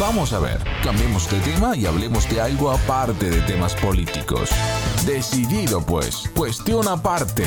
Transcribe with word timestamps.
Vamos 0.00 0.32
a 0.32 0.38
ver, 0.38 0.58
cambiemos 0.82 1.30
de 1.30 1.38
tema 1.40 1.76
y 1.76 1.84
hablemos 1.84 2.26
de 2.30 2.40
algo 2.40 2.70
aparte 2.70 3.28
de 3.28 3.42
temas 3.42 3.74
políticos. 3.74 4.48
Decidido 5.04 5.84
pues, 5.84 6.26
cuestión 6.34 6.88
aparte. 6.88 7.44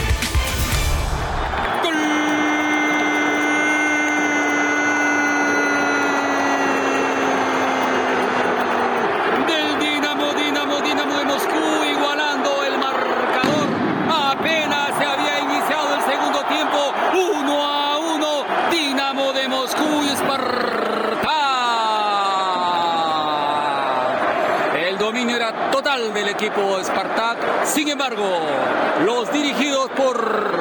Equipo 25.95 26.83
Spartak. 26.83 27.65
Sin 27.65 27.87
embargo, 27.87 28.23
los 29.05 29.31
dirigidos 29.31 29.91
por 29.91 30.59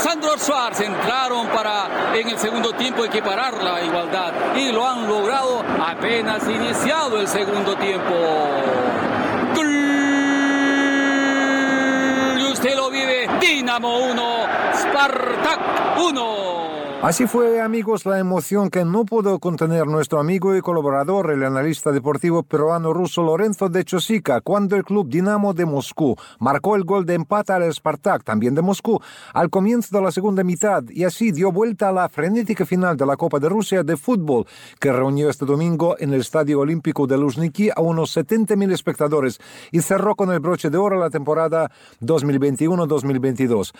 Sandro 0.00 0.36
Schwarz 0.36 0.80
entraron 0.80 1.46
para 1.48 2.12
en 2.14 2.28
el 2.28 2.38
segundo 2.38 2.72
tiempo 2.72 3.04
equiparar 3.04 3.62
la 3.62 3.82
igualdad 3.82 4.32
y 4.56 4.72
lo 4.72 4.86
han 4.88 5.06
logrado 5.06 5.62
apenas 5.80 6.42
iniciado 6.48 7.20
el 7.20 7.28
segundo 7.28 7.76
tiempo. 7.76 8.14
Y 12.36 12.42
usted 12.44 12.74
lo 12.74 12.90
vive, 12.90 13.28
Dinamo 13.40 13.98
1, 13.98 14.46
Spartak 14.74 15.98
1. 15.98 16.61
Así 17.02 17.26
fue, 17.26 17.60
amigos, 17.60 18.06
la 18.06 18.20
emoción 18.20 18.70
que 18.70 18.84
no 18.84 19.04
pudo 19.04 19.40
contener 19.40 19.88
nuestro 19.88 20.20
amigo 20.20 20.54
y 20.54 20.60
colaborador, 20.60 21.32
el 21.32 21.42
analista 21.42 21.90
deportivo 21.90 22.44
peruano-ruso 22.44 23.24
Lorenzo 23.24 23.68
de 23.68 23.84
Chosica, 23.84 24.40
cuando 24.40 24.76
el 24.76 24.84
club 24.84 25.08
Dinamo 25.08 25.52
de 25.52 25.66
Moscú 25.66 26.14
marcó 26.38 26.76
el 26.76 26.84
gol 26.84 27.04
de 27.04 27.14
empate 27.14 27.54
al 27.54 27.74
Spartak, 27.74 28.22
también 28.22 28.54
de 28.54 28.62
Moscú, 28.62 29.00
al 29.34 29.50
comienzo 29.50 29.96
de 29.96 30.04
la 30.04 30.12
segunda 30.12 30.44
mitad 30.44 30.84
y 30.90 31.02
así 31.02 31.32
dio 31.32 31.50
vuelta 31.50 31.88
a 31.88 31.92
la 31.92 32.08
frenética 32.08 32.64
final 32.64 32.96
de 32.96 33.04
la 33.04 33.16
Copa 33.16 33.40
de 33.40 33.48
Rusia 33.48 33.82
de 33.82 33.96
fútbol, 33.96 34.46
que 34.78 34.92
reunió 34.92 35.28
este 35.28 35.44
domingo 35.44 35.96
en 35.98 36.14
el 36.14 36.20
Estadio 36.20 36.60
Olímpico 36.60 37.08
de 37.08 37.18
Luzhniki 37.18 37.70
a 37.74 37.80
unos 37.80 38.16
70.000 38.16 38.72
espectadores 38.72 39.40
y 39.72 39.80
cerró 39.80 40.14
con 40.14 40.30
el 40.30 40.38
broche 40.38 40.70
de 40.70 40.78
oro 40.78 41.00
la 41.00 41.10
temporada 41.10 41.68
2021-2022. 42.00 43.72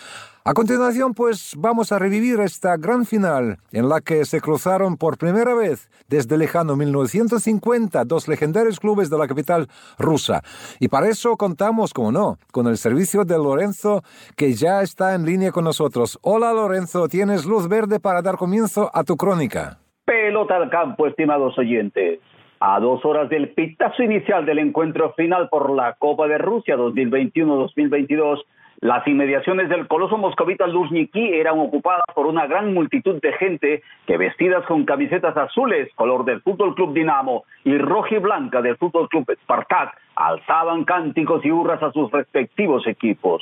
A 0.43 0.53
continuación, 0.53 1.13
pues 1.13 1.53
vamos 1.55 1.93
a 1.93 1.99
revivir 1.99 2.41
esta 2.41 2.75
gran 2.75 3.05
final 3.13 3.57
en 3.71 3.89
la 3.89 4.01
que 4.01 4.25
se 4.25 4.41
cruzaron 4.41 4.97
por 4.97 5.19
primera 5.19 5.53
vez 5.53 5.87
desde 6.09 6.35
lejano 6.35 6.75
1950 6.75 8.05
dos 8.05 8.27
legendarios 8.27 8.79
clubes 8.79 9.11
de 9.11 9.19
la 9.19 9.27
capital 9.27 9.67
rusa. 9.99 10.41
Y 10.79 10.87
para 10.87 11.09
eso 11.09 11.37
contamos, 11.37 11.93
como 11.93 12.11
no, 12.11 12.37
con 12.51 12.65
el 12.65 12.77
servicio 12.77 13.23
de 13.23 13.37
Lorenzo 13.37 14.01
que 14.35 14.53
ya 14.53 14.81
está 14.81 15.13
en 15.13 15.25
línea 15.25 15.51
con 15.51 15.63
nosotros. 15.63 16.17
Hola 16.23 16.53
Lorenzo, 16.53 17.07
tienes 17.07 17.45
luz 17.45 17.69
verde 17.69 17.99
para 17.99 18.23
dar 18.23 18.37
comienzo 18.37 18.89
a 18.91 19.03
tu 19.03 19.15
crónica. 19.15 19.77
Pelota 20.05 20.55
al 20.55 20.71
campo, 20.71 21.05
estimados 21.05 21.55
oyentes. 21.59 22.19
A 22.59 22.79
dos 22.79 23.05
horas 23.05 23.29
del 23.29 23.53
pitazo 23.53 24.01
inicial 24.01 24.43
del 24.47 24.57
encuentro 24.57 25.13
final 25.13 25.49
por 25.49 25.69
la 25.69 25.93
Copa 25.99 26.27
de 26.27 26.39
Rusia 26.39 26.77
2021-2022, 26.77 28.39
las 28.83 29.07
inmediaciones 29.07 29.69
del 29.69 29.87
coloso 29.87 30.17
moscovita 30.17 30.67
Luzhniki 30.67 31.35
eran 31.35 31.57
ocupadas 31.57 32.03
por 32.13 32.25
una 32.25 32.47
gran 32.47 32.73
multitud 32.73 33.21
de 33.21 33.31
gente 33.31 33.81
que 34.05 34.17
vestidas 34.17 34.65
con 34.65 34.83
camisetas 34.83 35.37
azules, 35.37 35.87
color 35.95 36.25
del 36.25 36.41
Fútbol 36.41 36.75
Club 36.75 36.93
Dinamo, 36.93 37.45
y 37.63 37.77
roja 37.77 38.15
y 38.15 38.19
blanca 38.19 38.61
del 38.61 38.75
Fútbol 38.75 39.07
Club 39.07 39.25
Spartak, 39.43 39.97
alzaban 40.17 40.83
cánticos 40.83 41.45
y 41.45 41.51
hurras 41.51 41.81
a 41.81 41.93
sus 41.93 42.11
respectivos 42.11 42.85
equipos. 42.85 43.41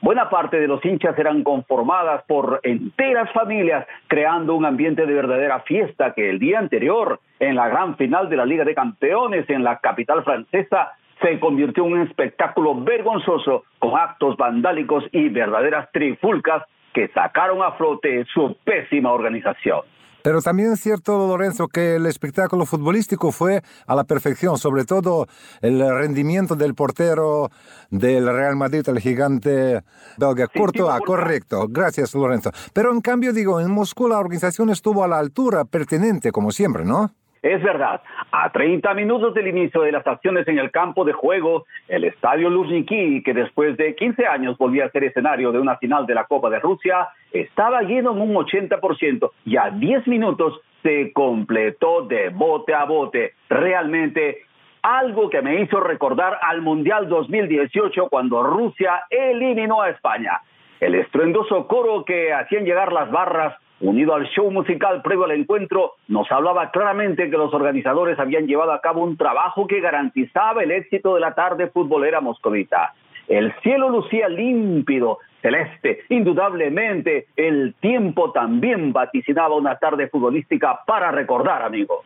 Buena 0.00 0.28
parte 0.28 0.58
de 0.58 0.66
los 0.66 0.84
hinchas 0.84 1.16
eran 1.16 1.44
conformadas 1.44 2.24
por 2.26 2.58
enteras 2.64 3.30
familias, 3.30 3.86
creando 4.08 4.56
un 4.56 4.64
ambiente 4.64 5.06
de 5.06 5.14
verdadera 5.14 5.60
fiesta 5.60 6.12
que 6.12 6.28
el 6.28 6.40
día 6.40 6.58
anterior, 6.58 7.20
en 7.38 7.54
la 7.54 7.68
gran 7.68 7.96
final 7.96 8.28
de 8.28 8.36
la 8.36 8.46
Liga 8.46 8.64
de 8.64 8.74
Campeones 8.74 9.48
en 9.48 9.62
la 9.62 9.78
capital 9.78 10.24
francesa, 10.24 10.94
se 11.22 11.40
convirtió 11.40 11.86
en 11.86 11.92
un 11.92 12.02
espectáculo 12.02 12.74
vergonzoso 12.74 13.64
con 13.78 13.98
actos 13.98 14.36
vandálicos 14.36 15.04
y 15.12 15.28
verdaderas 15.28 15.90
trifulcas 15.92 16.64
que 16.92 17.08
sacaron 17.08 17.62
a 17.62 17.72
flote 17.72 18.24
su 18.32 18.56
pésima 18.64 19.12
organización. 19.12 19.80
Pero 20.22 20.40
también 20.40 20.72
es 20.72 20.80
cierto, 20.80 21.26
Lorenzo, 21.26 21.66
que 21.66 21.96
el 21.96 22.06
espectáculo 22.06 22.64
futbolístico 22.64 23.32
fue 23.32 23.60
a 23.86 23.94
la 23.96 24.04
perfección, 24.04 24.56
sobre 24.56 24.84
todo 24.84 25.26
el 25.60 25.80
rendimiento 25.80 26.54
del 26.54 26.74
portero 26.74 27.50
del 27.90 28.26
Real 28.26 28.54
Madrid, 28.54 28.82
el 28.86 29.00
gigante 29.00 29.82
belga 30.16 30.46
Courtois. 30.46 31.00
Correcto, 31.04 31.66
gracias, 31.68 32.14
Lorenzo. 32.14 32.52
Pero 32.72 32.92
en 32.92 33.00
cambio, 33.00 33.32
digo, 33.32 33.60
en 33.60 33.72
Moscú 33.72 34.06
la 34.06 34.20
organización 34.20 34.70
estuvo 34.70 35.02
a 35.02 35.08
la 35.08 35.18
altura 35.18 35.64
pertinente, 35.64 36.30
como 36.30 36.52
siempre, 36.52 36.84
¿no? 36.84 37.10
Es 37.42 37.60
verdad, 37.60 38.00
a 38.30 38.50
30 38.52 38.94
minutos 38.94 39.34
del 39.34 39.48
inicio 39.48 39.82
de 39.82 39.90
las 39.90 40.06
acciones 40.06 40.46
en 40.46 40.60
el 40.60 40.70
campo 40.70 41.04
de 41.04 41.12
juego, 41.12 41.66
el 41.88 42.04
estadio 42.04 42.48
Luzhniki, 42.48 43.20
que 43.24 43.34
después 43.34 43.76
de 43.76 43.96
15 43.96 44.26
años 44.26 44.56
volvía 44.56 44.84
a 44.84 44.90
ser 44.90 45.02
escenario 45.02 45.50
de 45.50 45.58
una 45.58 45.76
final 45.78 46.06
de 46.06 46.14
la 46.14 46.24
Copa 46.24 46.50
de 46.50 46.60
Rusia, 46.60 47.08
estaba 47.32 47.82
lleno 47.82 48.12
en 48.12 48.20
un 48.20 48.34
80% 48.34 49.32
y 49.44 49.56
a 49.56 49.70
10 49.70 50.06
minutos 50.06 50.60
se 50.84 51.12
completó 51.12 52.02
de 52.02 52.28
bote 52.28 52.74
a 52.74 52.84
bote. 52.84 53.34
Realmente 53.48 54.42
algo 54.82 55.28
que 55.28 55.42
me 55.42 55.60
hizo 55.60 55.80
recordar 55.80 56.38
al 56.42 56.62
Mundial 56.62 57.08
2018 57.08 58.08
cuando 58.08 58.44
Rusia 58.44 59.02
eliminó 59.10 59.82
a 59.82 59.90
España. 59.90 60.40
El 60.78 60.94
estruendoso 60.94 61.66
coro 61.66 62.04
que 62.04 62.32
hacían 62.32 62.64
llegar 62.64 62.92
las 62.92 63.10
barras 63.10 63.56
unido 63.82 64.14
al 64.14 64.26
show 64.28 64.50
musical 64.50 65.02
previo 65.02 65.24
al 65.24 65.32
encuentro, 65.32 65.92
nos 66.08 66.30
hablaba 66.30 66.70
claramente 66.70 67.28
que 67.28 67.36
los 67.36 67.52
organizadores 67.52 68.18
habían 68.18 68.46
llevado 68.46 68.72
a 68.72 68.80
cabo 68.80 69.02
un 69.02 69.16
trabajo 69.16 69.66
que 69.66 69.80
garantizaba 69.80 70.62
el 70.62 70.70
éxito 70.70 71.14
de 71.14 71.20
la 71.20 71.34
tarde 71.34 71.68
futbolera 71.68 72.20
moscovita. 72.20 72.94
El 73.28 73.52
cielo 73.62 73.88
lucía 73.88 74.28
límpido, 74.28 75.18
celeste. 75.40 76.00
Indudablemente, 76.08 77.26
el 77.36 77.74
tiempo 77.80 78.32
también 78.32 78.92
vaticinaba 78.92 79.56
una 79.56 79.76
tarde 79.76 80.08
futbolística 80.08 80.80
para 80.86 81.10
recordar, 81.10 81.62
amigos. 81.62 82.04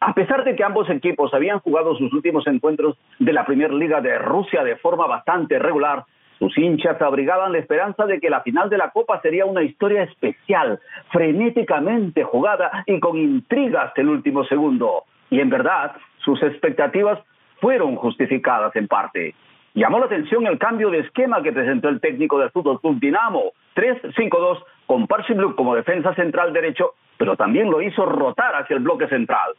A 0.00 0.12
pesar 0.12 0.44
de 0.44 0.54
que 0.54 0.64
ambos 0.64 0.90
equipos 0.90 1.32
habían 1.32 1.60
jugado 1.60 1.96
sus 1.96 2.12
últimos 2.12 2.46
encuentros 2.46 2.98
de 3.18 3.32
la 3.32 3.46
Premier 3.46 3.72
Liga 3.72 4.00
de 4.00 4.18
Rusia 4.18 4.62
de 4.62 4.76
forma 4.76 5.06
bastante 5.06 5.58
regular, 5.58 6.04
sus 6.38 6.56
hinchas 6.58 7.00
abrigaban 7.00 7.52
la 7.52 7.58
esperanza 7.58 8.04
de 8.04 8.20
que 8.20 8.28
la 8.28 8.42
final 8.42 8.68
de 8.68 8.76
la 8.76 8.90
Copa 8.90 9.20
sería 9.22 9.46
una 9.46 9.62
historia 9.62 10.02
especial, 10.02 10.80
frenéticamente 11.10 12.24
jugada 12.24 12.84
y 12.86 13.00
con 13.00 13.16
intrigas 13.16 13.94
del 13.94 14.10
último 14.10 14.44
segundo. 14.44 15.04
Y 15.30 15.40
en 15.40 15.48
verdad, 15.48 15.96
sus 16.18 16.42
expectativas 16.42 17.18
fueron 17.60 17.96
justificadas 17.96 18.76
en 18.76 18.86
parte. 18.86 19.34
Llamó 19.74 19.98
la 19.98 20.06
atención 20.06 20.46
el 20.46 20.58
cambio 20.58 20.90
de 20.90 21.00
esquema 21.00 21.42
que 21.42 21.52
presentó 21.52 21.88
el 21.88 22.00
técnico 22.00 22.38
del 22.38 22.50
Fútbol 22.50 22.80
Club 22.80 22.98
Dinamo, 23.00 23.52
3-5-2 23.74 24.62
con 24.86 25.06
Blue 25.06 25.54
como 25.54 25.74
defensa 25.74 26.14
central 26.14 26.52
derecho, 26.52 26.94
pero 27.18 27.36
también 27.36 27.70
lo 27.70 27.82
hizo 27.82 28.06
rotar 28.06 28.54
hacia 28.56 28.76
el 28.76 28.82
bloque 28.82 29.08
central. 29.08 29.52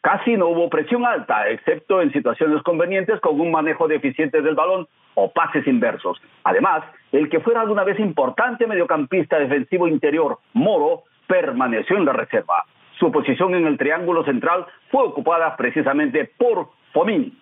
Casi 0.00 0.36
no 0.36 0.48
hubo 0.48 0.68
presión 0.68 1.04
alta, 1.06 1.48
excepto 1.48 2.02
en 2.02 2.12
situaciones 2.12 2.62
convenientes 2.62 3.20
con 3.20 3.40
un 3.40 3.50
manejo 3.50 3.88
deficiente 3.88 4.42
del 4.42 4.54
balón 4.54 4.86
o 5.14 5.30
pases 5.32 5.66
inversos. 5.66 6.20
Además, 6.44 6.84
el 7.12 7.28
que 7.28 7.40
fuera 7.40 7.64
de 7.64 7.72
una 7.72 7.84
vez 7.84 7.98
importante 7.98 8.66
mediocampista 8.66 9.38
defensivo 9.38 9.86
interior, 9.88 10.38
Moro, 10.52 11.04
permaneció 11.26 11.96
en 11.96 12.04
la 12.04 12.12
reserva. 12.12 12.64
Su 12.98 13.10
posición 13.10 13.54
en 13.54 13.66
el 13.66 13.78
triángulo 13.78 14.24
central 14.24 14.66
fue 14.90 15.04
ocupada 15.04 15.56
precisamente 15.56 16.30
por 16.36 16.68
Fomin. 16.92 17.36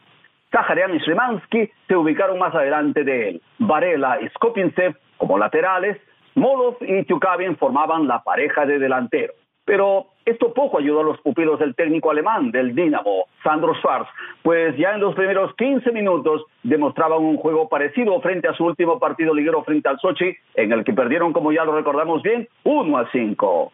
Zaharian 0.51 0.95
y 0.95 1.01
Szymanski 1.01 1.71
se 1.89 1.97
ubicaron 1.97 2.39
más 2.39 2.55
adelante 2.55 3.05
de 3.05 3.31
él. 3.31 3.43
Varela 3.59 4.19
y 4.21 4.29
Skopinsev 4.29 4.97
como 5.17 5.39
laterales, 5.39 5.99
Molov 6.35 6.77
y 6.81 7.05
Tchukavin 7.05 7.57
formaban 7.57 8.07
la 8.07 8.23
pareja 8.23 8.67
de 8.67 8.79
delantero. 8.79 9.35
Pero 9.65 10.07
esto 10.25 10.53
poco 10.53 10.79
ayudó 10.79 11.01
a 11.01 11.05
los 11.05 11.21
pupilos 11.21 11.59
del 11.59 11.75
técnico 11.75 12.11
alemán 12.11 12.51
del 12.51 12.75
Dinamo, 12.75 13.27
Sandro 13.43 13.75
Schwarz, 13.75 14.09
pues 14.43 14.77
ya 14.77 14.95
en 14.95 15.01
los 15.01 15.15
primeros 15.15 15.55
15 15.57 15.91
minutos 15.93 16.45
demostraban 16.63 17.23
un 17.23 17.37
juego 17.37 17.69
parecido 17.69 18.21
frente 18.21 18.49
a 18.49 18.55
su 18.55 18.65
último 18.65 18.99
partido 18.99 19.35
liguero 19.35 19.63
frente 19.65 19.89
al 19.89 19.99
Sochi, 19.99 20.35
en 20.55 20.73
el 20.73 20.85
que 20.85 20.93
perdieron, 20.93 21.33
como 21.33 21.53
ya 21.53 21.65
lo 21.65 21.75
recordamos 21.75 22.23
bien, 22.23 22.49
1 22.65 22.99
a 22.99 23.11
5. 23.11 23.73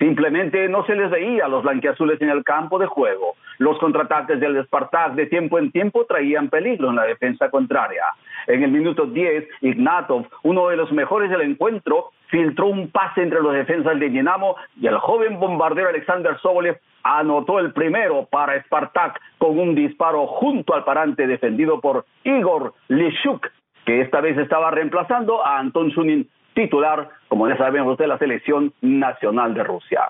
Simplemente 0.00 0.66
no 0.70 0.82
se 0.86 0.96
les 0.96 1.10
veía 1.10 1.44
a 1.44 1.48
los 1.48 1.62
blanquiazules 1.62 2.18
en 2.22 2.30
el 2.30 2.42
campo 2.42 2.78
de 2.78 2.86
juego. 2.86 3.34
Los 3.58 3.78
contraataques 3.78 4.40
del 4.40 4.64
Spartak 4.64 5.12
de 5.12 5.26
tiempo 5.26 5.58
en 5.58 5.70
tiempo 5.70 6.06
traían 6.06 6.48
peligro 6.48 6.88
en 6.88 6.96
la 6.96 7.04
defensa 7.04 7.50
contraria. 7.50 8.04
En 8.46 8.62
el 8.62 8.70
minuto 8.70 9.04
10, 9.04 9.46
Ignatov, 9.60 10.26
uno 10.42 10.68
de 10.68 10.78
los 10.78 10.90
mejores 10.90 11.28
del 11.28 11.42
encuentro, 11.42 12.12
filtró 12.28 12.68
un 12.68 12.90
pase 12.90 13.22
entre 13.22 13.42
los 13.42 13.52
defensas 13.52 14.00
de 14.00 14.08
Dinamo 14.08 14.56
y 14.80 14.86
el 14.86 14.96
joven 14.96 15.38
bombardero 15.38 15.90
Alexander 15.90 16.38
Sobolev 16.38 16.78
anotó 17.02 17.58
el 17.58 17.74
primero 17.74 18.24
para 18.24 18.58
Spartak 18.62 19.20
con 19.36 19.58
un 19.58 19.74
disparo 19.74 20.26
junto 20.26 20.74
al 20.74 20.84
parante 20.84 21.26
defendido 21.26 21.78
por 21.78 22.06
Igor 22.24 22.72
Lishuk, 22.88 23.46
que 23.84 24.00
esta 24.00 24.22
vez 24.22 24.38
estaba 24.38 24.70
reemplazando 24.70 25.44
a 25.44 25.58
Anton 25.58 25.90
Sunin, 25.90 26.26
titular, 26.54 27.08
como 27.28 27.48
ya 27.48 27.56
sabemos, 27.56 27.96
de 27.98 28.06
la 28.06 28.18
selección 28.18 28.72
nacional 28.80 29.54
de 29.54 29.64
Rusia. 29.64 30.02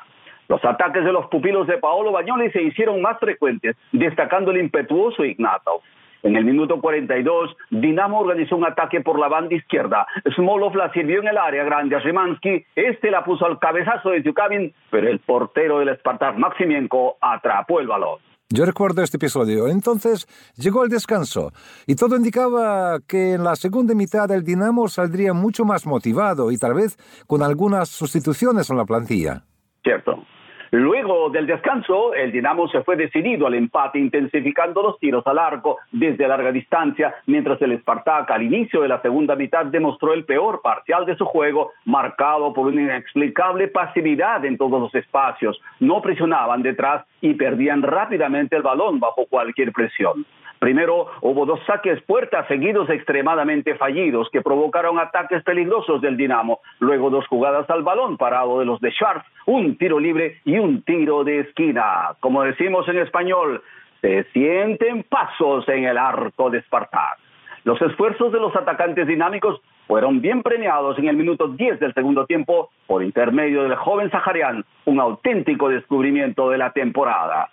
Los 0.48 0.64
ataques 0.64 1.04
de 1.04 1.12
los 1.12 1.26
pupilos 1.26 1.66
de 1.66 1.78
Paolo 1.78 2.10
Bagnoli 2.10 2.50
se 2.50 2.62
hicieron 2.62 3.00
más 3.00 3.18
frecuentes, 3.20 3.76
destacando 3.92 4.50
el 4.50 4.58
impetuoso 4.58 5.24
Ignatov. 5.24 5.80
En 6.22 6.36
el 6.36 6.44
minuto 6.44 6.80
42, 6.80 7.56
Dinamo 7.70 8.20
organizó 8.20 8.56
un 8.56 8.66
ataque 8.66 9.00
por 9.00 9.18
la 9.18 9.28
banda 9.28 9.54
izquierda. 9.54 10.06
Smolov 10.34 10.74
la 10.76 10.92
sirvió 10.92 11.20
en 11.20 11.28
el 11.28 11.38
área 11.38 11.64
grande 11.64 11.96
a 11.96 12.02
Szymanski. 12.02 12.66
Este 12.74 13.10
la 13.10 13.24
puso 13.24 13.46
al 13.46 13.58
cabezazo 13.58 14.10
de 14.10 14.22
Tukavin, 14.22 14.74
pero 14.90 15.08
el 15.08 15.20
portero 15.20 15.78
del 15.78 15.96
Spartak, 15.96 16.36
Maximienko, 16.36 17.16
atrapó 17.20 17.80
el 17.80 17.86
balón. 17.86 18.18
Yo 18.52 18.64
recuerdo 18.64 19.02
este 19.04 19.16
episodio. 19.16 19.68
Entonces 19.68 20.26
llegó 20.56 20.82
el 20.82 20.90
descanso 20.90 21.52
y 21.86 21.94
todo 21.94 22.16
indicaba 22.16 22.98
que 23.06 23.34
en 23.34 23.44
la 23.44 23.54
segunda 23.54 23.94
mitad 23.94 24.28
el 24.32 24.42
Dinamo 24.42 24.88
saldría 24.88 25.32
mucho 25.32 25.64
más 25.64 25.86
motivado 25.86 26.50
y 26.50 26.58
tal 26.58 26.74
vez 26.74 26.96
con 27.28 27.44
algunas 27.44 27.88
sustituciones 27.88 28.68
en 28.68 28.76
la 28.76 28.84
plantilla. 28.84 29.44
Cierto. 29.84 30.26
Luego 30.72 31.30
del 31.30 31.46
descanso, 31.46 32.14
el 32.14 32.30
Dinamo 32.30 32.68
se 32.68 32.82
fue 32.82 32.94
decidido 32.94 33.48
al 33.48 33.54
empate, 33.54 33.98
intensificando 33.98 34.82
los 34.82 35.00
tiros 35.00 35.26
al 35.26 35.38
arco 35.38 35.78
desde 35.90 36.28
larga 36.28 36.52
distancia, 36.52 37.12
mientras 37.26 37.60
el 37.62 37.76
Spartak 37.80 38.30
al 38.30 38.44
inicio 38.44 38.82
de 38.82 38.88
la 38.88 39.02
segunda 39.02 39.34
mitad 39.34 39.66
demostró 39.66 40.12
el 40.12 40.24
peor 40.24 40.60
parcial 40.62 41.06
de 41.06 41.16
su 41.16 41.24
juego, 41.24 41.72
marcado 41.84 42.52
por 42.52 42.68
una 42.68 42.82
inexplicable 42.82 43.66
pasividad 43.66 44.44
en 44.44 44.56
todos 44.56 44.80
los 44.80 44.94
espacios. 44.94 45.60
No 45.80 46.00
presionaban 46.00 46.62
detrás 46.62 47.04
y 47.20 47.34
perdían 47.34 47.82
rápidamente 47.82 48.54
el 48.54 48.62
balón 48.62 49.00
bajo 49.00 49.26
cualquier 49.26 49.72
presión. 49.72 50.24
Primero 50.60 51.06
hubo 51.22 51.46
dos 51.46 51.58
saques 51.66 52.02
puertas 52.02 52.46
seguidos 52.46 52.90
extremadamente 52.90 53.76
fallidos 53.76 54.28
que 54.30 54.42
provocaron 54.42 54.98
ataques 54.98 55.42
peligrosos 55.42 56.02
del 56.02 56.18
Dinamo. 56.18 56.60
Luego 56.80 57.08
dos 57.08 57.26
jugadas 57.28 57.68
al 57.70 57.82
balón 57.82 58.18
parado 58.18 58.58
de 58.58 58.66
los 58.66 58.78
de 58.80 58.90
Schwartz, 58.90 59.24
un 59.46 59.78
tiro 59.78 59.98
libre 59.98 60.36
y 60.44 60.58
un 60.58 60.82
tiro 60.82 61.24
de 61.24 61.40
esquina. 61.40 62.14
Como 62.20 62.42
decimos 62.42 62.86
en 62.88 62.98
español, 62.98 63.62
se 64.02 64.24
sienten 64.34 65.02
pasos 65.04 65.66
en 65.66 65.84
el 65.84 65.96
arco 65.96 66.50
de 66.50 66.60
Spartak. 66.60 67.18
Los 67.64 67.80
esfuerzos 67.80 68.30
de 68.30 68.40
los 68.40 68.54
atacantes 68.54 69.06
dinámicos 69.06 69.62
fueron 69.86 70.20
bien 70.20 70.42
premiados 70.42 70.98
en 70.98 71.08
el 71.08 71.16
minuto 71.16 71.48
10 71.48 71.80
del 71.80 71.94
segundo 71.94 72.26
tiempo 72.26 72.68
por 72.86 73.02
intermedio 73.02 73.62
del 73.62 73.76
joven 73.76 74.10
Saharian, 74.10 74.62
un 74.84 75.00
auténtico 75.00 75.70
descubrimiento 75.70 76.50
de 76.50 76.58
la 76.58 76.70
temporada. 76.72 77.48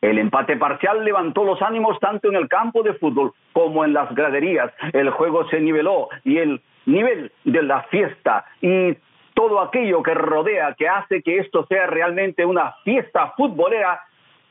El 0.00 0.18
empate 0.18 0.56
parcial 0.56 1.04
levantó 1.04 1.44
los 1.44 1.60
ánimos 1.62 1.98
tanto 2.00 2.28
en 2.28 2.36
el 2.36 2.48
campo 2.48 2.82
de 2.82 2.94
fútbol 2.94 3.32
como 3.52 3.84
en 3.84 3.92
las 3.92 4.14
graderías. 4.14 4.72
El 4.92 5.10
juego 5.10 5.48
se 5.48 5.60
niveló 5.60 6.08
y 6.24 6.38
el 6.38 6.60
nivel 6.84 7.32
de 7.44 7.62
la 7.62 7.82
fiesta 7.84 8.44
y 8.60 8.96
todo 9.34 9.60
aquello 9.60 10.02
que 10.02 10.14
rodea, 10.14 10.74
que 10.74 10.88
hace 10.88 11.22
que 11.22 11.38
esto 11.38 11.66
sea 11.66 11.86
realmente 11.86 12.44
una 12.44 12.72
fiesta 12.84 13.32
futbolera, 13.36 14.00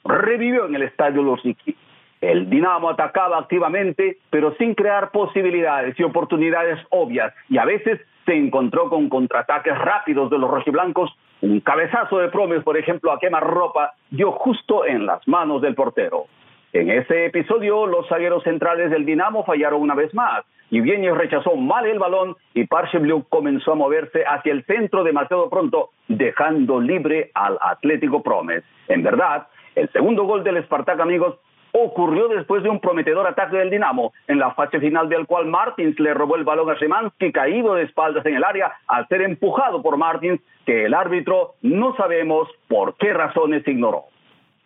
revivió 0.04 0.68
en 0.68 0.76
el 0.76 0.84
estadio 0.84 1.24
Losiki. 1.24 1.76
El 2.22 2.50
Dinamo 2.50 2.90
atacaba 2.90 3.40
activamente, 3.40 4.20
pero 4.30 4.56
sin 4.58 4.76
crear 4.76 5.12
posibilidades 5.12 6.00
y 6.00 6.04
oportunidades 6.04 6.80
obvias, 6.90 7.34
y 7.50 7.58
a 7.58 7.66
veces 7.66 8.00
se 8.26 8.36
encontró 8.36 8.90
con 8.90 9.10
contraataques 9.10 9.78
rápidos 9.78 10.30
de 10.30 10.38
los 10.38 10.50
rojiblancos 10.50 11.16
un 11.46 11.60
cabezazo 11.60 12.18
de 12.18 12.30
Promes, 12.30 12.64
por 12.64 12.76
ejemplo, 12.76 13.12
a 13.12 13.20
quemarropa, 13.20 13.94
dio 14.10 14.32
justo 14.32 14.86
en 14.86 15.06
las 15.06 15.28
manos 15.28 15.62
del 15.62 15.76
portero. 15.76 16.26
En 16.74 16.90
ese 16.90 17.26
episodio, 17.26 17.86
los 17.86 18.08
zagueros 18.08 18.44
centrales 18.44 18.90
del 18.90 19.06
Dinamo 19.06 19.46
fallaron 19.46 19.82
una 19.82 19.94
vez 19.94 20.14
más. 20.14 20.44
Yevgeny 20.72 21.12
rechazó 21.12 21.56
mal 21.56 21.86
el 21.86 22.00
balón 22.00 22.36
y 22.56 22.66
Parchebliuk 22.66 23.30
comenzó 23.30 23.74
a 23.74 23.76
moverse 23.76 24.24
hacia 24.26 24.52
el 24.52 24.66
centro 24.66 25.04
demasiado 25.04 25.48
pronto, 25.50 25.92
dejando 26.08 26.82
libre 26.82 27.30
al 27.36 27.60
Atlético 27.62 28.24
Promes. 28.24 28.64
En 28.88 29.04
verdad, 29.04 29.48
el 29.76 29.88
segundo 29.92 30.24
gol 30.24 30.44
del 30.44 30.64
Spartak, 30.64 31.00
amigos, 31.00 31.36
ocurrió 31.78 32.30
después 32.30 32.64
de 32.64 32.70
un 32.70 32.80
prometedor 32.80 33.28
ataque 33.28 33.58
del 33.58 33.70
Dinamo, 33.70 34.14
en 34.28 34.40
la 34.40 34.54
fase 34.54 34.80
final 34.80 35.10
del 35.10 35.26
cual 35.26 35.46
Martins 35.46 36.00
le 36.00 36.14
robó 36.14 36.38
el 36.38 36.46
balón 36.46 36.70
a 36.70 36.78
Szymanski, 36.78 37.34
caído 37.34 37.76
de 37.76 37.84
espaldas 37.84 38.26
en 38.26 38.36
el 38.36 38.44
área, 38.46 38.72
al 38.88 39.08
ser 39.10 39.22
empujado 39.22 39.82
por 39.82 39.98
Martins, 39.98 40.40
que 40.66 40.86
el 40.86 40.94
árbitro 40.94 41.56
no 41.62 41.94
sabemos 41.98 42.48
por 42.70 42.96
qué 42.96 43.14
razones 43.14 43.68
ignoró. 43.68 44.06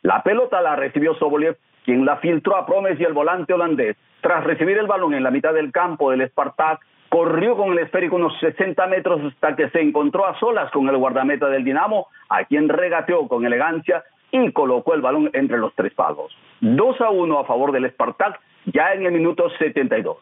La 0.04 0.22
pelota 0.22 0.62
la 0.62 0.76
recibió 0.76 1.16
Sobolev, 1.16 1.58
quien 1.84 2.06
la 2.06 2.18
filtró 2.18 2.56
a 2.56 2.68
Promes 2.68 3.00
y 3.00 3.04
el 3.04 3.14
volante 3.14 3.54
holandés. 3.54 3.98
Tras 4.22 4.44
recibir 4.44 4.78
el 4.78 4.88
balón 4.88 5.16
en 5.16 5.24
la 5.24 5.32
mitad 5.32 5.54
del 5.54 5.72
campo 5.72 6.12
del 6.12 6.28
Spartak, 6.30 6.80
corrió 7.10 7.58
con 7.58 7.72
el 7.72 7.80
esférico 7.80 8.18
unos 8.18 8.38
60 8.40 8.86
metros 8.86 9.22
hasta 9.24 9.56
que 9.56 9.70
se 9.70 9.82
encontró 9.82 10.28
a 10.28 10.38
solas 10.40 10.70
con 10.72 10.88
el 10.88 10.98
guardameta 10.98 11.50
del 11.50 11.64
Dinamo, 11.64 12.08
a 12.30 12.46
quien 12.46 12.70
regateó 12.70 13.28
con 13.28 13.46
elegancia 13.46 14.04
y 14.32 14.52
colocó 14.52 14.94
el 14.94 15.02
balón 15.02 15.32
entre 15.34 15.58
los 15.58 15.74
tres 15.74 15.92
palos. 15.96 16.32
2 16.62 17.02
a 17.02 17.10
1 17.10 17.40
a 17.40 17.46
favor 17.46 17.72
del 17.72 17.90
Spartak 17.90 18.40
ya 18.66 18.94
en 18.94 19.06
el 19.06 19.12
minuto 19.12 19.50
72. 19.58 20.18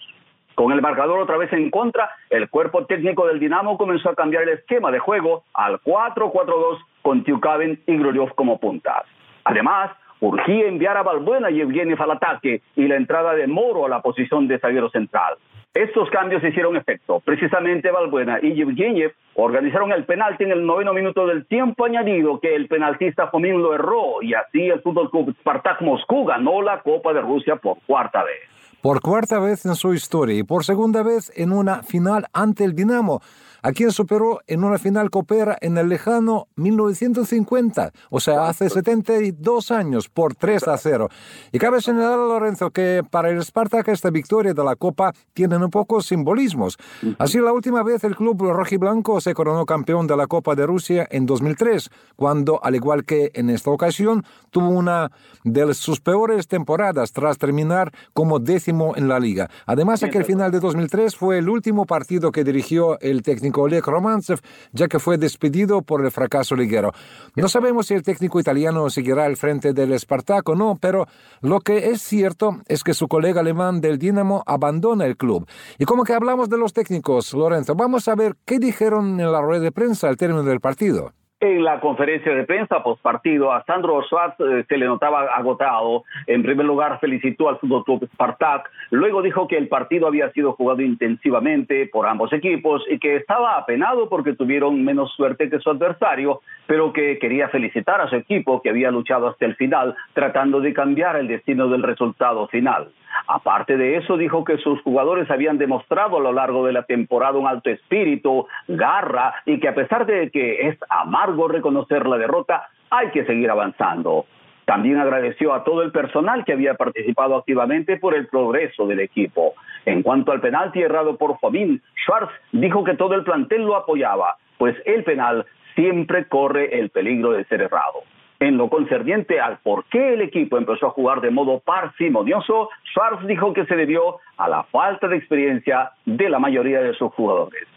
Con 0.56 0.72
el 0.72 0.82
marcador 0.82 1.20
otra 1.20 1.38
vez 1.38 1.54
en 1.54 1.70
contra, 1.70 2.10
el 2.30 2.50
cuerpo 2.50 2.86
técnico 2.86 3.28
del 3.28 3.40
Dinamo 3.40 3.78
comenzó 3.78 4.10
a 4.10 4.16
cambiar 4.16 4.44
el 4.44 4.50
esquema 4.50 4.92
de 4.92 5.00
juego 5.00 5.44
al 5.54 5.80
4-4-2 5.82 6.80
con 7.04 7.24
Tiukavin 7.24 7.80
y 7.86 7.98
Gruliov 7.98 8.34
como 8.34 8.60
puntas. 8.60 9.04
Además, 9.44 9.92
urgía 10.20 10.68
enviar 10.68 10.98
a 10.98 11.04
Balbuena 11.04 11.52
y 11.52 11.62
Evgeny 11.62 11.94
al 11.98 12.12
ataque 12.12 12.62
y 12.76 12.88
la 12.88 12.96
entrada 12.96 13.34
de 13.34 13.46
Moro 13.46 13.86
a 13.86 13.90
la 13.90 14.02
posición 14.02 14.48
de 14.48 14.58
zaguero 14.58 14.90
central. 14.90 15.36
Estos 15.74 16.10
cambios 16.10 16.44
hicieron 16.44 16.76
efecto. 16.76 17.22
Precisamente 17.24 17.92
Valbuena 17.92 18.40
y 18.42 18.56
Yevgeniev 18.56 19.14
organizaron 19.40 19.92
el 19.92 20.04
penalti 20.06 20.44
en 20.44 20.52
el 20.52 20.66
noveno 20.66 20.94
minuto 20.94 21.28
del 21.28 21.46
tiempo 21.46 21.86
añadido 21.86 22.40
que 22.40 22.56
el 22.56 22.68
penaltista 22.68 23.28
Fomin 23.28 23.62
lo 23.62 23.76
erró 23.76 24.22
y 24.22 24.34
así 24.34 24.68
el 24.68 24.82
Fútbol 24.82 25.12
Club 25.12 25.36
Spartak 25.40 25.82
Moscú 25.82 26.26
ganó 26.26 26.64
la 26.64 26.82
Copa 26.82 27.14
de 27.14 27.22
Rusia 27.22 27.56
por 27.56 27.78
cuarta 27.86 28.24
vez. 28.24 28.57
Por 28.82 29.02
cuarta 29.02 29.40
vez 29.40 29.66
en 29.66 29.76
su 29.76 29.94
historia 29.94 30.38
y 30.38 30.44
por 30.44 30.64
segunda 30.64 31.04
vez 31.04 31.32
en 31.36 31.52
una 31.52 31.84
final 31.84 32.28
ante 32.32 32.64
el 32.64 32.76
Dinamo 32.76 33.22
a 33.62 33.72
quien 33.72 33.92
superó 33.92 34.40
en 34.48 34.64
una 34.64 34.78
final 34.78 35.10
copera 35.10 35.58
en 35.62 35.78
el 35.78 35.90
lejano 35.90 36.48
1950, 36.56 37.92
o 38.10 38.20
sea, 38.20 38.48
hace 38.48 38.70
72 38.70 39.72
años, 39.72 40.10
por 40.10 40.36
3 40.36 40.68
a 40.68 40.78
0. 40.78 41.10
Y 41.52 41.60
cabe 41.60 41.82
señalar, 41.82 42.18
Lorenzo, 42.18 42.72
que 42.72 43.04
para 43.10 43.30
el 43.30 43.44
Spartak 43.44 43.88
esta 43.90 44.10
victoria 44.10 44.54
de 44.54 44.64
la 44.64 44.76
Copa 44.76 45.14
tiene 45.34 45.58
un 45.58 45.70
poco 45.70 46.02
simbolismos. 46.02 46.78
Así, 47.18 47.40
la 47.40 47.52
última 47.52 47.84
vez 47.84 48.04
el 48.04 48.16
club 48.16 48.42
rojiblanco 48.52 49.22
se 49.22 49.34
coronó 49.34 49.66
campeón 49.66 50.08
de 50.08 50.18
la 50.18 50.28
Copa 50.28 50.56
de 50.56 50.66
Rusia 50.66 51.08
en 51.10 51.26
2003, 51.26 51.90
cuando, 52.16 52.64
al 52.64 52.76
igual 52.76 53.06
que 53.06 53.32
en 53.34 53.50
esta 53.50 53.70
ocasión, 53.70 54.24
tuvo 54.50 54.70
una 54.70 55.12
de 55.44 55.74
sus 55.74 56.00
peores 56.00 56.48
temporadas 56.48 57.12
tras 57.12 57.38
terminar 57.38 57.92
como 58.14 58.40
décimo 58.40 58.67
en 58.68 59.08
la 59.08 59.20
liga. 59.20 59.50
Además, 59.66 60.04
aquel 60.04 60.26
final 60.26 60.52
de 60.52 60.60
2003 60.60 61.16
fue 61.16 61.38
el 61.38 61.50
último 61.50 61.86
partido 61.86 62.32
que 62.32 62.44
dirigió 62.44 63.00
el 63.00 63.24
técnico 63.24 63.38
técnico 63.38 63.62
Oleg 63.62 63.86
Romantsev, 63.86 64.40
ya 64.74 64.88
que 64.88 64.98
fue 64.98 65.18
despedido 65.18 65.84
por 65.84 66.04
el 66.04 66.12
fracaso 66.12 66.56
liguero. 66.56 66.92
No 67.36 67.48
sabemos 67.48 67.88
si 67.88 67.94
el 67.94 68.02
técnico 68.02 68.40
italiano 68.40 68.90
seguirá 68.90 69.26
al 69.26 69.38
frente 69.38 69.74
del 69.74 69.98
Spartak 69.98 70.50
o 70.50 70.56
no, 70.56 70.78
pero 70.82 71.06
lo 71.42 71.60
que 71.60 71.92
es 71.92 72.02
cierto 72.02 72.58
es 72.68 72.84
que 72.84 72.96
su 72.96 73.08
colega 73.08 73.42
alemán 73.42 73.80
del 73.80 74.00
Dinamo 74.00 74.44
abandona 74.46 75.06
el 75.06 75.18
club. 75.18 75.48
Y 75.78 75.86
como 75.86 76.04
que 76.04 76.14
hablamos 76.14 76.50
de 76.50 76.58
los 76.58 76.74
técnicos, 76.74 77.34
Lorenzo, 77.34 77.76
vamos 77.76 78.08
a 78.08 78.16
ver 78.16 78.36
qué 78.44 78.58
dijeron 78.58 79.20
en 79.20 79.32
la 79.32 79.42
rueda 79.42 79.62
de 79.62 79.72
prensa 79.72 80.08
al 80.08 80.18
término 80.18 80.44
del 80.44 80.60
partido. 80.60 81.14
En 81.40 81.64
la 81.64 81.80
conferencia 81.80 82.34
de 82.34 82.46
prensa 82.46 82.82
post 82.82 83.00
partido 83.00 83.52
a 83.54 83.64
Sandro 83.66 84.02
Schwartz 84.02 84.40
eh, 84.40 84.66
se 84.68 84.76
le 84.76 84.88
notaba 84.88 85.22
agotado. 85.36 86.04
En 86.26 86.42
primer 86.42 86.66
lugar 86.66 87.00
felicitó 87.00 87.48
al 87.48 87.60
Fútbol 87.60 87.84
Club 87.84 88.10
Spartak, 88.12 88.72
luego 88.90 89.22
dijo 89.22 89.48
que 89.48 89.56
el 89.56 89.68
partido 89.68 90.08
había 90.08 90.32
sido 90.32 90.54
jugado 90.54 90.82
intensivamente 90.82 91.88
por 91.94 92.08
ambos 92.08 92.34
equipos 92.34 92.84
y 92.90 92.98
que 92.98 93.18
estaba 93.18 93.56
apenado 93.56 94.10
porque 94.10 94.34
tuvieron 94.34 94.84
menos 94.84 95.14
suerte 95.14 95.48
que 95.48 95.60
su 95.60 95.70
adversario, 95.70 96.42
pero 96.66 96.92
que 96.92 97.20
quería 97.20 97.50
felicitar 97.50 98.02
a 98.02 98.10
su 98.10 98.16
equipo 98.16 98.60
que 98.64 98.72
había 98.72 98.90
luchado 98.90 99.28
hasta 99.28 99.46
el 99.46 99.56
final 99.58 99.96
tratando 100.14 100.60
de 100.60 100.74
cambiar 100.74 101.18
el 101.18 101.28
destino 101.28 101.68
del 101.68 101.84
resultado 101.84 102.48
final. 102.48 102.90
Aparte 103.28 103.78
de 103.78 103.98
eso, 103.98 104.18
dijo 104.18 104.44
que 104.44 104.58
sus 104.58 104.82
jugadores 104.82 105.30
habían 105.30 105.58
demostrado 105.58 106.18
a 106.18 106.22
lo 106.22 106.32
largo 106.32 106.66
de 106.66 106.74
la 106.74 106.84
temporada 106.84 107.38
un 107.38 107.48
alto 107.48 107.70
espíritu, 107.70 108.48
garra 108.68 109.36
y 109.46 109.60
que 109.60 109.68
a 109.68 109.76
pesar 109.76 110.06
de 110.06 110.30
que 110.32 110.68
es 110.68 110.78
amargo 110.90 111.48
reconocer 111.48 112.08
la 112.08 112.18
derrota, 112.18 112.70
hay 112.90 113.10
que 113.10 113.26
seguir 113.26 113.50
avanzando. 113.50 114.26
También 114.66 114.98
agradeció 115.00 115.54
a 115.54 115.64
todo 115.64 115.82
el 115.82 115.94
personal 115.94 116.44
que 116.44 116.52
había 116.52 116.74
participado 116.74 117.38
activamente 117.38 117.96
por 117.98 118.14
el 118.14 118.28
progreso 118.28 118.86
del 118.86 119.00
equipo. 119.00 119.54
En 119.86 120.04
cuanto 120.04 120.34
al 120.34 120.42
penalti 120.42 120.82
errado 120.82 121.18
por 121.18 121.40
Fabín, 121.40 121.82
Schwartz 122.04 122.34
dijo 122.52 122.84
que 122.84 122.96
todo 122.96 123.14
el 123.14 123.24
plantel 123.24 123.64
lo 123.64 123.76
apoyaba. 123.76 124.36
pues 124.58 124.76
el 124.86 125.04
penal 125.04 125.46
siempre 125.76 126.26
corre 126.28 126.80
el 126.80 126.90
peligro 126.90 127.32
de 127.32 127.46
ser 127.46 127.62
errado. 127.62 128.02
En 128.40 128.58
lo 128.58 128.70
concerniente 128.70 129.40
al 129.40 129.60
por 129.60 129.86
qué 129.86 130.16
el 130.16 130.22
equipo 130.22 130.58
empezó 130.58 130.88
a 130.88 130.92
jugar 130.92 131.22
de 131.22 131.32
modo 131.32 131.60
parsimonioso, 131.60 132.70
Schwarz 132.98 133.28
dijo 133.28 133.54
que 133.54 133.66
se 133.66 133.76
debió 133.76 134.18
a 134.38 134.50
la 134.50 134.64
falta 134.64 135.08
de 135.08 135.18
experiencia 135.18 135.92
de 136.06 136.30
la 136.30 136.40
mayoría 136.40 136.82
de 136.82 136.96
sus 136.96 137.14
jugadores 137.14 137.68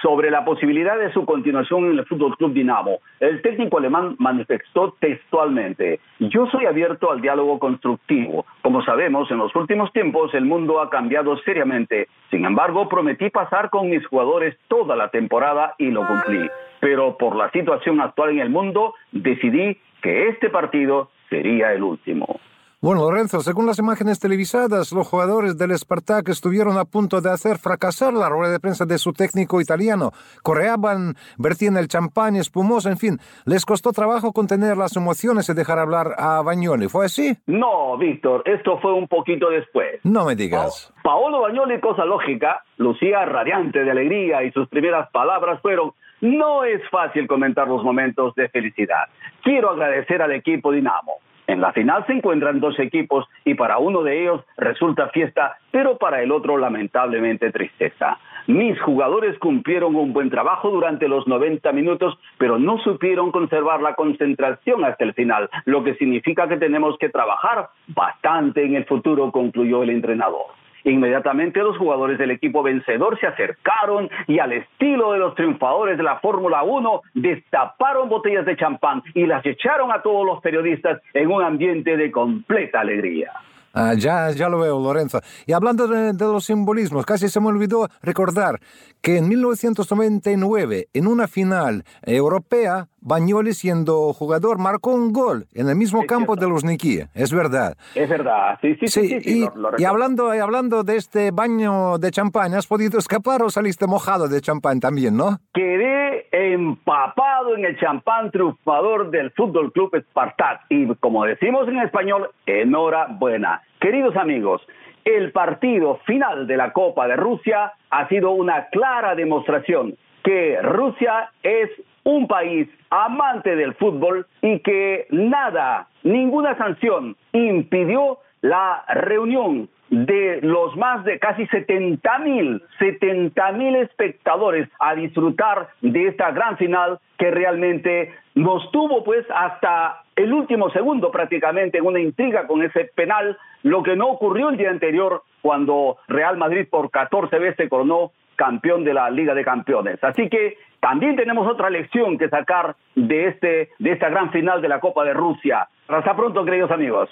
sobre 0.00 0.30
la 0.30 0.42
posibilidad 0.46 0.98
de 0.98 1.12
su 1.12 1.26
continuación 1.26 1.84
en 1.84 1.98
el 1.98 2.06
Fútbol 2.06 2.34
Club 2.38 2.54
Dinamo. 2.54 3.00
El 3.20 3.42
técnico 3.42 3.76
alemán 3.76 4.16
manifestó 4.18 4.96
textualmente: 4.98 6.00
"Yo 6.18 6.46
soy 6.46 6.64
abierto 6.64 7.12
al 7.12 7.20
diálogo 7.20 7.58
constructivo. 7.58 8.46
Como 8.62 8.82
sabemos, 8.82 9.30
en 9.30 9.36
los 9.36 9.54
últimos 9.54 9.92
tiempos 9.92 10.32
el 10.32 10.46
mundo 10.46 10.80
ha 10.80 10.88
cambiado 10.88 11.36
seriamente. 11.40 12.08
Sin 12.30 12.46
embargo, 12.46 12.88
prometí 12.88 13.28
pasar 13.28 13.68
con 13.68 13.90
mis 13.90 14.06
jugadores 14.06 14.56
toda 14.68 14.96
la 14.96 15.08
temporada 15.08 15.74
y 15.76 15.90
lo 15.90 16.06
cumplí. 16.06 16.48
Pero 16.80 17.18
por 17.18 17.36
la 17.36 17.50
situación 17.50 18.00
actual 18.00 18.30
en 18.30 18.38
el 18.38 18.48
mundo, 18.48 18.94
decidí 19.12 19.76
que 20.00 20.28
este 20.28 20.48
partido 20.48 21.10
sería 21.28 21.74
el 21.74 21.82
último." 21.82 22.40
Bueno, 22.82 23.02
Lorenzo, 23.02 23.40
según 23.40 23.66
las 23.66 23.78
imágenes 23.78 24.18
televisadas, 24.20 24.90
los 24.92 25.06
jugadores 25.06 25.58
del 25.58 25.76
Spartak 25.76 26.30
estuvieron 26.30 26.78
a 26.78 26.86
punto 26.86 27.20
de 27.20 27.30
hacer 27.30 27.58
fracasar 27.58 28.14
la 28.14 28.30
rueda 28.30 28.52
de 28.52 28.58
prensa 28.58 28.86
de 28.86 28.96
su 28.96 29.12
técnico 29.12 29.60
italiano. 29.60 30.12
Correaban, 30.42 31.12
vertían 31.36 31.76
el 31.76 31.88
champán 31.88 32.36
espumoso, 32.36 32.88
en 32.88 32.96
fin. 32.96 33.18
Les 33.44 33.66
costó 33.66 33.92
trabajo 33.92 34.32
contener 34.32 34.78
las 34.78 34.96
emociones 34.96 35.50
y 35.50 35.52
dejar 35.52 35.78
hablar 35.78 36.14
a 36.16 36.40
Bagnoli. 36.40 36.88
¿Fue 36.88 37.04
así? 37.04 37.36
No, 37.46 37.98
Víctor, 37.98 38.44
esto 38.46 38.78
fue 38.78 38.94
un 38.94 39.08
poquito 39.08 39.50
después. 39.50 40.00
No 40.02 40.24
me 40.24 40.34
digas. 40.34 40.90
Paolo 41.02 41.42
Bagnoli, 41.42 41.80
cosa 41.80 42.06
lógica, 42.06 42.64
lucía 42.78 43.26
radiante 43.26 43.84
de 43.84 43.90
alegría 43.90 44.42
y 44.42 44.52
sus 44.52 44.66
primeras 44.70 45.10
palabras 45.10 45.60
fueron 45.60 45.92
no 46.22 46.64
es 46.64 46.80
fácil 46.88 47.28
comentar 47.28 47.68
los 47.68 47.84
momentos 47.84 48.34
de 48.36 48.48
felicidad. 48.48 49.04
Quiero 49.42 49.68
agradecer 49.68 50.22
al 50.22 50.32
equipo 50.32 50.72
Dinamo 50.72 51.18
en 51.50 51.60
la 51.60 51.72
final 51.72 52.06
se 52.06 52.12
encuentran 52.12 52.60
dos 52.60 52.78
equipos 52.78 53.26
y 53.44 53.54
para 53.54 53.78
uno 53.78 54.02
de 54.02 54.22
ellos 54.22 54.44
resulta 54.56 55.08
fiesta, 55.08 55.58
pero 55.72 55.98
para 55.98 56.22
el 56.22 56.30
otro 56.30 56.56
lamentablemente 56.56 57.50
tristeza. 57.50 58.18
Mis 58.46 58.80
jugadores 58.80 59.38
cumplieron 59.38 59.96
un 59.96 60.12
buen 60.12 60.30
trabajo 60.30 60.70
durante 60.70 61.08
los 61.08 61.26
90 61.26 61.72
minutos, 61.72 62.18
pero 62.38 62.58
no 62.58 62.78
supieron 62.78 63.32
conservar 63.32 63.82
la 63.82 63.94
concentración 63.94 64.84
hasta 64.84 65.04
el 65.04 65.14
final, 65.14 65.50
lo 65.64 65.82
que 65.82 65.94
significa 65.96 66.48
que 66.48 66.56
tenemos 66.56 66.96
que 66.98 67.08
trabajar 67.08 67.70
bastante 67.88 68.64
en 68.64 68.76
el 68.76 68.84
futuro, 68.84 69.30
concluyó 69.32 69.82
el 69.82 69.90
entrenador. 69.90 70.59
Inmediatamente 70.84 71.60
los 71.60 71.76
jugadores 71.76 72.18
del 72.18 72.30
equipo 72.30 72.62
vencedor 72.62 73.18
se 73.20 73.26
acercaron 73.26 74.08
y 74.26 74.38
al 74.38 74.52
estilo 74.52 75.12
de 75.12 75.18
los 75.18 75.34
triunfadores 75.34 75.96
de 75.96 76.02
la 76.02 76.18
Fórmula 76.20 76.62
1 76.62 77.02
destaparon 77.14 78.08
botellas 78.08 78.46
de 78.46 78.56
champán 78.56 79.02
y 79.14 79.26
las 79.26 79.44
echaron 79.44 79.92
a 79.92 80.02
todos 80.02 80.24
los 80.24 80.40
periodistas 80.40 81.00
en 81.14 81.30
un 81.30 81.42
ambiente 81.42 81.96
de 81.96 82.10
completa 82.10 82.80
alegría. 82.80 83.32
Ah, 83.72 83.94
ya, 83.94 84.30
ya 84.30 84.48
lo 84.48 84.58
veo, 84.58 84.80
Lorenzo. 84.80 85.20
Y 85.46 85.52
hablando 85.52 85.86
de, 85.86 86.12
los 86.12 86.44
simbolismos, 86.44 87.06
casi 87.06 87.28
se 87.28 87.40
me 87.40 87.48
olvidó 87.48 87.88
recordar 88.02 88.60
que 89.00 89.18
en 89.18 89.28
1999, 89.28 90.88
en 90.92 91.06
una 91.06 91.28
final 91.28 91.84
europea, 92.02 92.88
Bagnoli, 93.00 93.54
siendo 93.54 94.12
jugador, 94.12 94.58
marcó 94.58 94.92
un 94.92 95.12
gol 95.12 95.46
en 95.54 95.68
el 95.68 95.76
mismo 95.76 96.04
campo 96.04 96.36
de 96.36 96.48
los 96.48 96.64
Niki. 96.64 97.00
Es 97.14 97.32
verdad. 97.32 97.76
Es 97.94 98.08
verdad, 98.08 98.58
sí, 98.60 98.76
sí, 98.80 98.88
sí. 98.88 99.18
y, 99.24 99.82
y, 99.82 99.84
hablando, 99.84 100.34
y 100.34 100.38
hablando 100.38 100.82
de 100.82 100.96
este 100.96 101.30
baño 101.30 101.96
de 101.98 102.10
champán, 102.10 102.54
¿has 102.54 102.66
podido 102.66 102.98
escapar 102.98 103.42
o 103.42 103.50
saliste 103.50 103.86
mojado 103.86 104.28
de 104.28 104.40
champán 104.40 104.80
también, 104.80 105.16
no? 105.16 105.38
Quedé 105.54 106.26
empapado 106.32 107.56
en 107.56 107.64
el 107.64 107.78
champán 107.78 108.30
triunfador 108.30 109.10
del 109.10 109.30
Fútbol 109.32 109.72
Club 109.72 109.96
Spartak. 110.10 110.62
Y 110.68 110.86
como 110.96 111.24
decimos 111.24 111.68
en 111.68 111.78
español, 111.78 112.30
enhorabuena. 112.46 113.59
Queridos 113.80 114.16
amigos, 114.16 114.62
el 115.04 115.32
partido 115.32 115.96
final 116.04 116.46
de 116.46 116.56
la 116.56 116.72
Copa 116.72 117.06
de 117.06 117.16
Rusia 117.16 117.72
ha 117.90 118.08
sido 118.08 118.32
una 118.32 118.66
clara 118.66 119.14
demostración 119.14 119.96
que 120.22 120.60
Rusia 120.62 121.30
es 121.42 121.70
un 122.04 122.26
país 122.26 122.68
amante 122.90 123.56
del 123.56 123.74
fútbol 123.74 124.26
y 124.42 124.60
que 124.60 125.06
nada, 125.10 125.88
ninguna 126.02 126.56
sanción 126.56 127.16
impidió 127.32 128.18
la 128.42 128.84
reunión 128.88 129.68
de 129.90 130.38
los 130.42 130.76
más 130.76 131.04
de 131.04 131.18
casi 131.18 131.46
70 131.46 132.18
mil, 132.20 132.62
70 132.78 133.52
mil 133.52 133.74
espectadores 133.76 134.68
a 134.78 134.94
disfrutar 134.94 135.68
de 135.80 136.06
esta 136.06 136.30
gran 136.30 136.56
final 136.56 137.00
que 137.18 137.30
realmente 137.30 138.14
nos 138.34 138.70
tuvo 138.70 139.02
pues 139.04 139.26
hasta 139.34 140.02
el 140.14 140.32
último 140.32 140.70
segundo 140.70 141.10
prácticamente 141.10 141.78
en 141.78 141.86
una 141.86 142.00
intriga 142.00 142.46
con 142.46 142.62
ese 142.62 142.90
penal, 142.94 143.36
lo 143.62 143.82
que 143.82 143.96
no 143.96 144.08
ocurrió 144.08 144.48
el 144.48 144.56
día 144.56 144.70
anterior 144.70 145.24
cuando 145.42 145.98
Real 146.06 146.36
Madrid 146.36 146.66
por 146.70 146.90
14 146.90 147.38
veces 147.38 147.68
coronó 147.68 148.12
campeón 148.36 148.84
de 148.84 148.94
la 148.94 149.10
Liga 149.10 149.34
de 149.34 149.44
Campeones. 149.44 150.02
Así 150.02 150.30
que 150.30 150.56
también 150.80 151.16
tenemos 151.16 151.46
otra 151.46 151.68
lección 151.68 152.16
que 152.16 152.28
sacar 152.28 152.76
de 152.94 153.26
este 153.26 153.70
de 153.78 153.92
esta 153.92 154.08
gran 154.08 154.30
final 154.30 154.62
de 154.62 154.68
la 154.68 154.80
Copa 154.80 155.04
de 155.04 155.12
Rusia. 155.12 155.68
Hasta 155.88 156.16
pronto, 156.16 156.44
queridos 156.44 156.70
amigos. 156.70 157.10